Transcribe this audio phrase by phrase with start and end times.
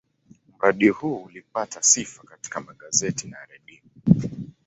[0.59, 3.81] Mradi huu ulipata sifa katika magazeti na redio.